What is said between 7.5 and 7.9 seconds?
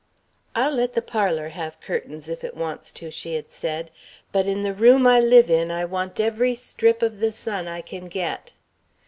I